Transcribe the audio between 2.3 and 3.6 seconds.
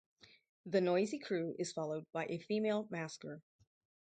female masker.